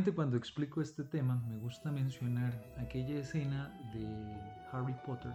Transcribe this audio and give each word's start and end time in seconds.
Generalmente 0.00 0.16
cuando 0.16 0.36
explico 0.38 0.80
este 0.80 1.04
tema 1.04 1.34
me 1.46 1.58
gusta 1.58 1.92
mencionar 1.92 2.54
aquella 2.78 3.18
escena 3.18 3.68
de 3.92 4.06
Harry 4.72 4.94
Potter 5.04 5.30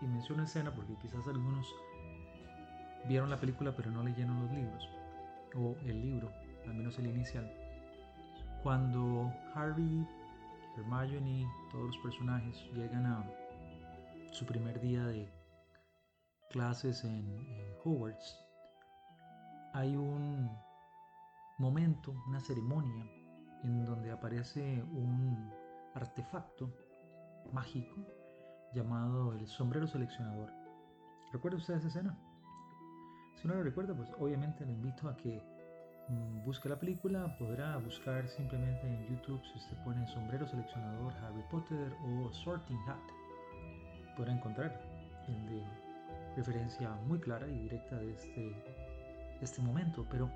y 0.00 0.06
menciono 0.06 0.44
escena 0.44 0.74
porque 0.74 0.96
quizás 1.02 1.28
algunos 1.28 1.66
vieron 3.06 3.28
la 3.28 3.38
película 3.38 3.76
pero 3.76 3.90
no 3.90 4.02
leyeron 4.02 4.40
los 4.40 4.50
libros 4.52 4.88
o 5.54 5.76
el 5.84 6.00
libro, 6.00 6.32
al 6.66 6.72
menos 6.72 6.98
el 6.98 7.08
inicial. 7.08 7.46
Cuando 8.62 9.30
Harry, 9.54 10.06
Hermione, 10.78 11.46
todos 11.70 11.84
los 11.88 11.98
personajes 11.98 12.56
llegan 12.72 13.04
a 13.04 13.22
su 14.32 14.46
primer 14.46 14.80
día 14.80 15.04
de 15.04 15.30
clases 16.48 17.04
en, 17.04 17.28
en 17.50 17.74
Hogwarts, 17.84 18.34
hay 19.74 19.94
un 19.94 20.50
momento, 21.58 22.14
una 22.28 22.40
ceremonia 22.40 23.04
en 23.64 23.84
donde 23.84 24.10
aparece 24.10 24.82
un 24.82 25.50
artefacto 25.94 26.70
mágico 27.52 27.96
llamado 28.74 29.32
el 29.32 29.46
sombrero 29.46 29.86
seleccionador. 29.86 30.52
¿Recuerda 31.32 31.58
usted 31.58 31.74
esa 31.74 31.88
escena? 31.88 32.18
Si 33.36 33.48
no 33.48 33.54
lo 33.54 33.62
recuerda, 33.62 33.94
pues 33.94 34.10
obviamente 34.18 34.64
le 34.64 34.72
invito 34.72 35.08
a 35.08 35.16
que 35.16 35.42
mm, 36.08 36.44
busque 36.44 36.68
la 36.68 36.78
película. 36.78 37.36
Podrá 37.38 37.76
buscar 37.78 38.26
simplemente 38.28 38.86
en 38.86 39.06
YouTube 39.08 39.42
si 39.44 39.58
usted 39.58 39.76
pone 39.84 40.06
sombrero 40.08 40.46
seleccionador 40.46 41.12
Harry 41.14 41.42
Potter 41.50 41.92
o 42.04 42.32
Sorting 42.32 42.78
Hat. 42.88 44.16
Podrá 44.16 44.32
encontrar 44.32 44.80
de 45.26 45.62
referencia 46.36 46.90
muy 47.06 47.18
clara 47.18 47.46
y 47.48 47.58
directa 47.62 47.96
de 47.96 48.12
este, 48.12 48.64
este 49.40 49.60
momento. 49.60 50.06
Pero, 50.10 50.30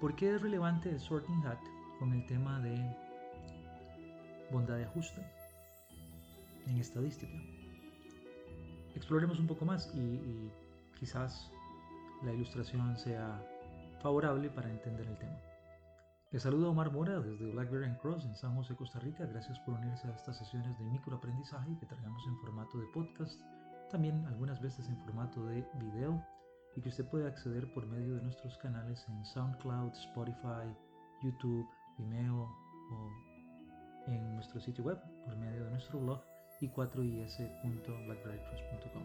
¿por 0.00 0.16
qué 0.16 0.34
es 0.34 0.40
relevante 0.40 0.88
el 0.88 0.98
Sorting 0.98 1.46
Hat? 1.46 1.58
con 1.98 2.14
el 2.14 2.24
tema 2.24 2.58
de 2.60 2.96
bondad 4.50 4.78
de 4.78 4.84
ajuste 4.84 5.22
en 6.66 6.78
estadística. 6.78 7.38
Exploremos 8.94 9.38
un 9.38 9.46
poco 9.46 9.66
más 9.66 9.94
y, 9.94 10.50
quizás 10.98 11.50
la 12.22 12.32
ilustración 12.32 12.96
sea 12.96 13.38
favorable 14.00 14.48
para 14.48 14.70
entender 14.70 15.06
el 15.06 15.18
tema. 15.18 15.38
Les 16.30 16.42
saluda 16.42 16.68
Omar 16.68 16.90
Mora 16.90 17.20
desde 17.20 17.52
Blackberry 17.52 17.94
Cross 17.98 18.24
en 18.24 18.34
San 18.34 18.54
José, 18.54 18.74
Costa 18.76 18.98
Rica. 19.00 19.26
Gracias 19.26 19.58
por 19.60 19.74
unirse 19.74 20.08
a 20.08 20.14
estas 20.14 20.38
sesiones 20.38 20.78
de 20.78 20.84
microaprendizaje 20.86 21.76
que 21.78 21.86
traemos 21.86 22.26
en 22.26 22.38
formato 22.38 22.78
de 22.78 22.86
podcast, 22.86 23.38
también 23.90 24.24
algunas 24.26 24.60
veces 24.62 24.88
en 24.88 24.96
formato 24.98 25.44
de 25.44 25.66
video 25.78 26.24
y 26.76 26.80
que 26.80 26.88
usted 26.88 27.04
puede 27.06 27.26
acceder 27.26 27.68
por 27.72 27.84
medio 27.86 28.14
de 28.16 28.22
nuestros 28.22 28.56
canales 28.58 29.04
en 29.08 29.24
SoundCloud, 29.24 29.92
Spotify, 29.92 30.72
YouTube, 31.22 31.68
Vimeo 31.98 32.48
o 32.92 33.10
en 34.06 34.34
nuestro 34.34 34.60
sitio 34.60 34.84
web 34.84 34.98
por 35.24 35.36
medio 35.36 35.64
de 35.64 35.70
nuestro 35.70 35.98
blog 36.00 36.22
y 36.60 36.68
4is.blackberrycross.com. 36.68 39.02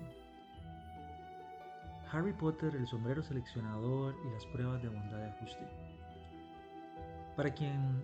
Harry 2.12 2.34
Potter, 2.34 2.76
el 2.76 2.86
sombrero 2.88 3.24
seleccionador 3.24 4.16
y 4.26 4.30
las 4.32 4.46
pruebas 4.48 4.82
de 4.82 4.90
bondad 4.90 5.18
de 5.18 5.26
ajuste. 5.26 5.66
Para 7.36 7.54
quien 7.54 8.04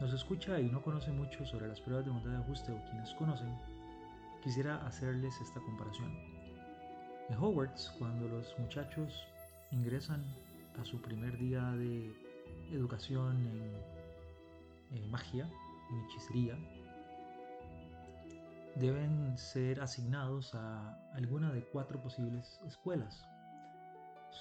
nos 0.00 0.12
escucha 0.12 0.60
y 0.60 0.68
no 0.68 0.82
conoce 0.82 1.10
mucho 1.10 1.44
sobre 1.46 1.66
las 1.68 1.80
pruebas 1.80 2.04
de 2.04 2.12
bondad 2.12 2.32
de 2.32 2.38
ajuste 2.38 2.72
o 2.72 2.84
quienes 2.84 3.14
conocen, 3.14 3.56
quisiera 4.42 4.86
hacerles 4.86 5.34
esta 5.40 5.60
comparación. 5.60 6.39
En 7.30 7.36
Hogwarts, 7.36 7.90
cuando 7.96 8.26
los 8.26 8.58
muchachos 8.58 9.24
ingresan 9.70 10.24
a 10.80 10.84
su 10.84 11.00
primer 11.00 11.38
día 11.38 11.62
de 11.76 12.12
educación 12.72 13.38
en 14.90 15.10
magia, 15.12 15.48
en 15.90 16.00
hechicería, 16.04 16.58
deben 18.74 19.38
ser 19.38 19.80
asignados 19.80 20.52
a 20.56 20.92
alguna 21.14 21.52
de 21.52 21.64
cuatro 21.66 22.02
posibles 22.02 22.60
escuelas, 22.66 23.24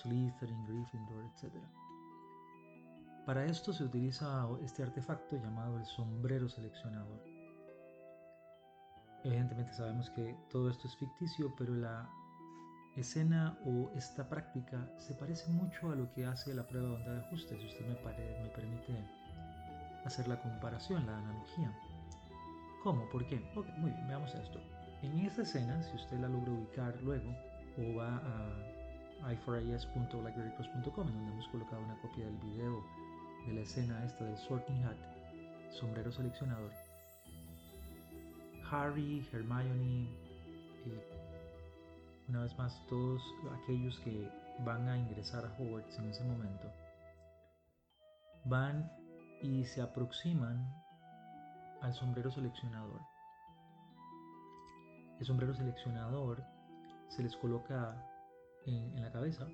Slytherin, 0.01 0.65
Gryffindor, 0.65 1.25
etc. 1.25 1.53
Para 3.27 3.45
esto 3.45 3.71
se 3.71 3.83
utiliza 3.83 4.47
este 4.63 4.81
artefacto 4.81 5.35
llamado 5.35 5.77
el 5.77 5.85
sombrero 5.85 6.49
seleccionador. 6.49 7.23
Evidentemente 9.23 9.73
sabemos 9.73 10.09
que 10.09 10.35
todo 10.49 10.71
esto 10.71 10.87
es 10.87 10.95
ficticio, 10.95 11.53
pero 11.55 11.75
la 11.75 12.09
escena 12.99 13.57
o 13.65 13.89
esta 13.95 14.27
práctica 14.27 14.77
se 14.97 15.13
parece 15.13 15.49
mucho 15.51 15.91
a 15.91 15.95
lo 15.95 16.11
que 16.13 16.25
hace 16.25 16.53
la 16.53 16.67
prueba 16.67 16.89
de 16.89 16.95
onda 16.95 17.13
de 17.13 17.19
ajuste, 17.19 17.57
si 17.57 17.65
usted 17.65 17.85
me, 17.85 17.95
me 18.43 18.49
permite 18.49 18.93
hacer 20.05 20.27
la 20.27 20.41
comparación, 20.41 21.05
la 21.05 21.17
analogía. 21.17 21.71
¿Cómo? 22.83 23.09
¿Por 23.09 23.27
qué? 23.27 23.41
muy 23.77 23.91
bien, 23.91 24.07
veamos 24.07 24.33
esto. 24.33 24.59
En 25.01 25.19
esta 25.19 25.41
escena, 25.41 25.81
si 25.83 25.95
usted 25.95 26.19
la 26.19 26.29
logra 26.29 26.51
ubicar 26.51 27.01
luego, 27.01 27.29
o 27.77 27.95
va 27.95 28.17
a 28.17 29.31
i4is.blackberrycross.com, 29.33 31.07
en 31.07 31.13
donde 31.13 31.31
hemos 31.33 31.47
colocado 31.49 31.83
una 31.83 31.99
copia 32.01 32.25
del 32.25 32.37
video 32.37 32.83
de 33.47 33.53
la 33.53 33.61
escena 33.61 34.05
esta 34.05 34.23
del 34.23 34.37
Sorting 34.37 34.83
Hat, 34.83 34.97
sombrero 35.71 36.11
seleccionador. 36.11 36.71
Harry, 38.71 39.27
Hermione, 39.31 40.07
una 42.29 42.43
vez 42.43 42.55
más 42.57 42.85
todos 42.87 43.21
aquellos 43.51 43.99
que 44.01 44.31
van 44.59 44.87
a 44.87 44.97
ingresar 44.97 45.45
a 45.45 45.53
Hogwarts 45.57 45.97
en 45.97 46.09
ese 46.09 46.23
momento, 46.23 46.71
van 48.45 48.91
y 49.41 49.65
se 49.65 49.81
aproximan 49.81 50.71
al 51.81 51.93
sombrero 51.93 52.29
seleccionador. 52.31 53.01
El 55.19 55.25
sombrero 55.25 55.53
seleccionador 55.53 56.43
se 57.09 57.23
les 57.23 57.35
coloca 57.35 57.95
en, 58.65 59.01
la 59.01 59.11
cabeza, 59.11 59.47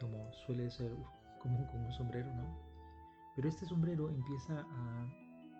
como 0.00 0.32
suele 0.46 0.70
ser 0.70 0.92
común 1.40 1.66
con 1.66 1.84
un 1.84 1.92
sombrero, 1.92 2.32
¿no? 2.32 2.58
Pero 3.36 3.48
este 3.48 3.66
sombrero 3.66 4.08
empieza 4.08 4.60
a, 4.60 5.06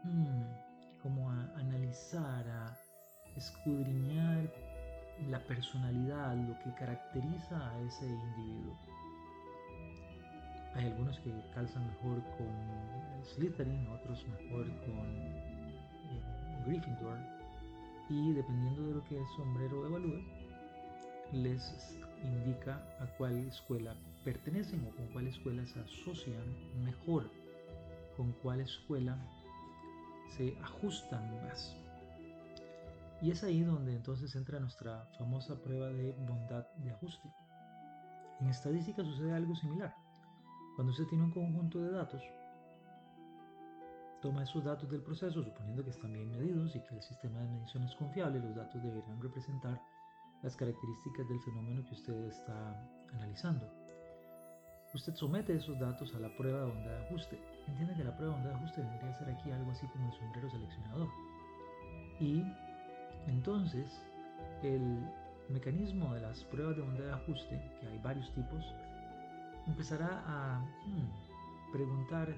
hmm, 0.04 1.00
como 1.02 1.30
a 1.30 1.42
analizar, 1.56 2.48
a 2.48 2.76
escudriñar 3.36 4.50
la 5.28 5.38
personalidad, 5.40 6.36
lo 6.36 6.58
que 6.60 6.74
caracteriza 6.74 7.70
a 7.70 7.80
ese 7.82 8.06
individuo. 8.06 8.76
Hay 10.74 10.86
algunos 10.86 11.18
que 11.20 11.32
calzan 11.54 11.86
mejor 11.86 12.22
con 12.36 13.24
Slytherin, 13.24 13.86
otros 13.88 14.26
mejor 14.26 14.66
con 14.80 15.06
eh, 15.06 16.64
Gryffindor. 16.66 17.18
Y 18.10 18.32
dependiendo 18.32 18.88
de 18.88 18.94
lo 18.96 19.04
que 19.04 19.18
el 19.18 19.26
sombrero 19.36 19.86
evalúe, 19.86 20.22
les 21.32 21.98
indica 22.22 22.74
a 23.00 23.06
cuál 23.16 23.36
escuela 23.46 23.94
pertenecen 24.24 24.84
o 24.86 24.96
con 24.96 25.06
cuál 25.08 25.28
escuela 25.28 25.64
se 25.66 25.80
asocian 25.80 26.44
mejor, 26.82 27.30
con 28.16 28.32
cuál 28.42 28.60
escuela 28.60 29.16
se 30.36 30.56
ajustan 30.62 31.30
más. 31.44 31.76
Y 33.24 33.30
es 33.30 33.42
ahí 33.42 33.62
donde 33.62 33.94
entonces 33.94 34.36
entra 34.36 34.60
nuestra 34.60 35.06
famosa 35.16 35.58
prueba 35.62 35.88
de 35.88 36.12
bondad 36.12 36.66
de 36.76 36.90
ajuste. 36.90 37.32
En 38.38 38.48
estadística 38.48 39.02
sucede 39.02 39.32
algo 39.32 39.56
similar. 39.56 39.94
Cuando 40.76 40.90
usted 40.92 41.06
tiene 41.06 41.24
un 41.24 41.30
conjunto 41.30 41.80
de 41.80 41.90
datos, 41.90 42.22
toma 44.20 44.42
esos 44.42 44.62
datos 44.62 44.90
del 44.90 45.00
proceso, 45.00 45.42
suponiendo 45.42 45.82
que 45.82 45.88
están 45.88 46.12
bien 46.12 46.30
medidos 46.32 46.76
y 46.76 46.80
que 46.80 46.96
el 46.96 47.02
sistema 47.02 47.40
de 47.40 47.48
medición 47.48 47.84
es 47.84 47.94
confiable, 47.94 48.40
los 48.40 48.54
datos 48.54 48.82
deberán 48.82 49.18
representar 49.22 49.80
las 50.42 50.54
características 50.54 51.26
del 51.26 51.40
fenómeno 51.40 51.82
que 51.88 51.94
usted 51.94 52.26
está 52.26 52.76
analizando. 53.14 53.72
Usted 54.92 55.14
somete 55.14 55.56
esos 55.56 55.78
datos 55.78 56.14
a 56.14 56.18
la 56.18 56.28
prueba 56.36 56.58
de 56.58 56.72
onda 56.72 56.90
de 56.90 57.06
ajuste. 57.06 57.40
Entiende 57.68 57.94
que 57.94 58.04
la 58.04 58.14
prueba 58.14 58.34
de 58.34 58.40
onda 58.40 58.50
de 58.50 58.56
ajuste 58.56 58.82
debería 58.82 59.14
ser 59.14 59.30
aquí 59.30 59.50
algo 59.50 59.70
así 59.70 59.86
como 59.86 60.12
el 60.12 60.12
sombrero 60.12 60.50
seleccionador. 60.50 61.08
Y 62.20 62.44
entonces 63.26 64.02
el 64.62 64.98
mecanismo 65.48 66.14
de 66.14 66.20
las 66.20 66.44
pruebas 66.44 66.76
de 66.76 66.82
bondad 66.82 67.04
de 67.04 67.12
ajuste, 67.12 67.70
que 67.80 67.86
hay 67.86 67.98
varios 67.98 68.32
tipos, 68.34 68.64
empezará 69.66 70.22
a 70.26 70.60
hmm, 70.86 71.72
preguntar 71.72 72.34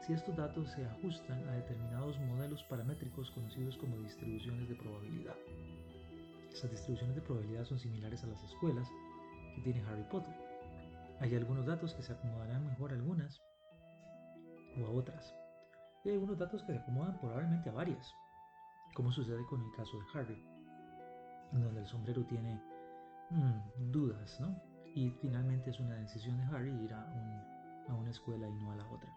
si 0.00 0.12
estos 0.12 0.36
datos 0.36 0.70
se 0.70 0.84
ajustan 0.84 1.46
a 1.48 1.52
determinados 1.52 2.18
modelos 2.20 2.62
paramétricos 2.64 3.30
conocidos 3.32 3.76
como 3.76 3.98
distribuciones 3.98 4.68
de 4.68 4.74
probabilidad. 4.76 5.34
Estas 6.52 6.70
distribuciones 6.70 7.16
de 7.16 7.22
probabilidad 7.22 7.64
son 7.64 7.78
similares 7.78 8.22
a 8.24 8.28
las 8.28 8.42
escuelas 8.44 8.88
que 9.54 9.62
tiene 9.62 9.82
Harry 9.88 10.04
Potter. 10.04 10.34
Hay 11.20 11.34
algunos 11.34 11.66
datos 11.66 11.94
que 11.94 12.02
se 12.02 12.12
acomodarán 12.12 12.66
mejor 12.66 12.92
a 12.92 12.94
algunas 12.94 13.40
o 14.80 14.86
a 14.86 14.90
otras. 14.90 15.34
Y 16.04 16.10
hay 16.10 16.14
algunos 16.14 16.38
datos 16.38 16.62
que 16.62 16.72
se 16.72 16.78
acomodan 16.78 17.18
probablemente 17.18 17.68
a 17.68 17.72
varias, 17.72 18.12
como 18.98 19.12
sucede 19.12 19.46
con 19.46 19.62
el 19.62 19.70
caso 19.70 19.96
de 19.96 20.04
Harry, 20.12 20.42
en 21.52 21.62
donde 21.62 21.82
el 21.82 21.86
sombrero 21.86 22.24
tiene 22.24 22.60
hmm, 23.30 23.92
dudas, 23.92 24.40
¿no? 24.40 24.60
Y 24.92 25.10
finalmente 25.22 25.70
es 25.70 25.78
una 25.78 25.94
decisión 25.94 26.36
de 26.36 26.42
Harry 26.46 26.72
ir 26.82 26.92
a, 26.92 27.06
a 27.88 27.94
una 27.94 28.10
escuela 28.10 28.48
y 28.48 28.54
no 28.54 28.72
a 28.72 28.74
la 28.74 28.84
otra. 28.90 29.08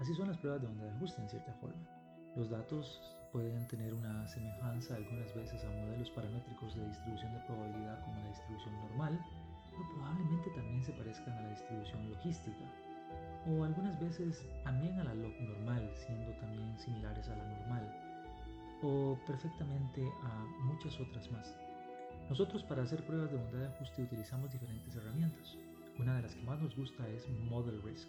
Así 0.00 0.14
son 0.14 0.28
las 0.28 0.38
pruebas 0.38 0.62
de 0.62 0.68
onda 0.68 0.84
de 0.84 0.92
ajuste 0.92 1.20
en 1.20 1.28
cierta 1.28 1.52
forma. 1.60 1.86
Los 2.36 2.48
datos 2.48 3.18
pueden 3.32 3.68
tener 3.68 3.92
una 3.92 4.26
semejanza 4.26 4.96
algunas 4.96 5.34
veces 5.34 5.62
a 5.62 5.68
modelos 5.68 6.10
paramétricos 6.12 6.74
de 6.74 6.86
distribución 6.86 7.34
de 7.34 7.40
probabilidad 7.40 8.02
como 8.06 8.18
la 8.22 8.28
distribución 8.28 8.80
normal, 8.80 9.20
pero 9.72 9.84
probablemente 9.92 10.50
también 10.56 10.82
se 10.82 10.92
parezcan 10.94 11.36
a 11.36 11.42
la 11.42 11.50
distribución 11.50 12.08
logística, 12.08 12.64
o 13.46 13.62
algunas 13.62 14.00
veces 14.00 14.42
también 14.64 14.98
a 15.00 15.04
la 15.04 15.12
log 15.12 15.38
normal, 15.38 15.92
siendo 15.96 16.32
también 16.36 16.78
similares 16.78 17.28
a 17.28 17.36
la 17.36 17.44
normal, 17.44 18.09
o 18.82 19.18
perfectamente 19.26 20.02
a 20.22 20.44
muchas 20.64 20.98
otras 21.00 21.30
más. 21.30 21.56
Nosotros 22.28 22.62
para 22.64 22.82
hacer 22.82 23.04
pruebas 23.06 23.30
de 23.30 23.38
bondad 23.38 23.58
de 23.58 23.66
ajuste 23.66 24.02
utilizamos 24.02 24.50
diferentes 24.52 24.94
herramientas. 24.94 25.56
Una 25.98 26.16
de 26.16 26.22
las 26.22 26.34
que 26.34 26.42
más 26.42 26.60
nos 26.60 26.76
gusta 26.76 27.06
es 27.08 27.28
Model 27.50 27.82
Risk. 27.82 28.08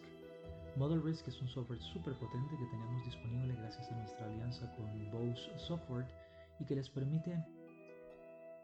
Model 0.78 1.04
Risk 1.04 1.28
es 1.28 1.42
un 1.42 1.50
software 1.50 1.82
súper 1.82 2.14
potente 2.14 2.56
que 2.58 2.66
tenemos 2.66 3.04
disponible 3.04 3.56
gracias 3.56 3.92
a 3.92 3.96
nuestra 3.96 4.26
alianza 4.26 4.72
con 4.76 5.12
Bose 5.12 5.52
Software 5.58 6.08
y 6.60 6.66
que 6.66 6.76
les 6.76 6.90
permite 6.90 7.44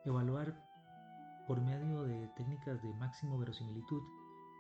evaluar 0.06 0.56
por 1.48 1.60
medio 1.62 2.04
de 2.04 2.28
técnicas 2.38 2.82
de 2.82 2.94
máximo 2.94 3.38
verosimilitud, 3.38 4.02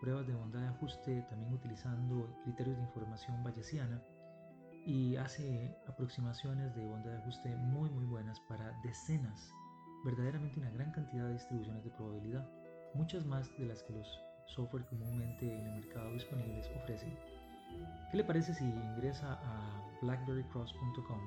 pruebas 0.01 0.27
de 0.27 0.33
bondad 0.33 0.61
de 0.61 0.67
ajuste, 0.67 1.21
también 1.29 1.53
utilizando 1.53 2.27
criterios 2.43 2.77
de 2.77 2.83
información 2.83 3.43
bayesiana 3.43 4.01
y 4.87 5.17
hace 5.17 5.75
aproximaciones 5.85 6.73
de 6.73 6.85
bondad 6.85 7.11
de 7.11 7.17
ajuste 7.17 7.53
muy 7.57 7.89
muy 7.89 8.05
buenas 8.05 8.39
para 8.47 8.71
decenas, 8.83 9.53
verdaderamente 10.05 10.61
una 10.61 10.71
gran 10.71 10.91
cantidad 10.93 11.25
de 11.25 11.33
distribuciones 11.33 11.83
de 11.83 11.89
probabilidad, 11.91 12.49
muchas 12.93 13.25
más 13.25 13.51
de 13.57 13.65
las 13.65 13.83
que 13.83 13.91
los 13.91 14.07
software 14.45 14.85
comúnmente 14.85 15.45
en 15.45 15.67
el 15.67 15.81
mercado 15.81 16.13
disponibles 16.13 16.71
ofrecen. 16.77 17.13
¿Qué 18.11 18.15
le 18.15 18.23
parece 18.23 18.53
si 18.53 18.63
ingresa 18.63 19.33
a 19.33 19.83
blackberrycross.com, 20.01 21.19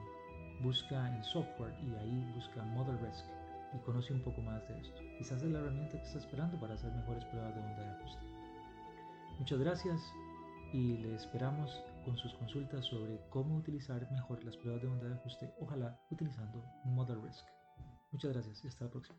busca 0.62 1.14
en 1.14 1.22
software 1.22 1.74
y 1.84 1.94
ahí 1.96 2.32
busca 2.34 2.64
Model 2.64 2.98
Risk 3.00 3.26
y 3.74 3.78
conoce 3.80 4.14
un 4.14 4.22
poco 4.22 4.40
más 4.40 4.66
de 4.68 4.80
esto? 4.80 5.02
Quizás 5.18 5.42
es 5.42 5.50
la 5.50 5.58
herramienta 5.58 5.98
que 5.98 6.06
está 6.06 6.18
esperando 6.18 6.58
para 6.58 6.72
hacer 6.72 6.90
mejores 6.92 7.26
pruebas 7.26 7.54
de 7.54 7.60
onda 7.60 7.82
de 7.82 7.90
ajuste. 7.90 8.24
Muchas 9.38 9.58
gracias 9.58 10.00
y 10.72 10.96
le 10.96 11.14
esperamos 11.14 11.84
con 12.04 12.16
sus 12.16 12.34
consultas 12.34 12.84
sobre 12.86 13.20
cómo 13.28 13.56
utilizar 13.56 14.10
mejor 14.10 14.42
las 14.44 14.56
pruebas 14.56 14.82
de 14.82 14.88
onda 14.88 15.08
de 15.08 15.14
ajuste, 15.14 15.52
ojalá 15.60 16.00
utilizando 16.10 16.64
Model 16.84 17.22
Risk. 17.22 17.44
Muchas 18.10 18.32
gracias 18.32 18.64
y 18.64 18.68
hasta 18.68 18.84
la 18.84 18.90
próxima. 18.90 19.18